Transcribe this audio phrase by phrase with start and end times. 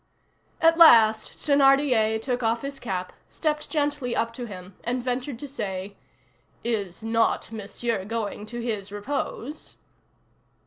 [0.61, 5.47] At last Thénardier took off his cap, stepped gently up to him, and ventured to
[5.47, 5.95] say:—
[6.63, 9.75] "Is not Monsieur going to his repose?"